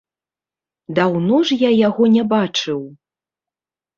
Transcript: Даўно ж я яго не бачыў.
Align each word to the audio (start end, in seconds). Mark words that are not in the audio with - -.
Даўно 0.99 1.37
ж 1.49 1.57
я 1.59 1.69
яго 1.87 2.03
не 2.15 2.23
бачыў. 2.33 2.79